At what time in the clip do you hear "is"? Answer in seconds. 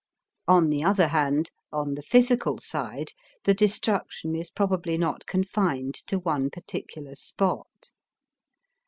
4.35-4.49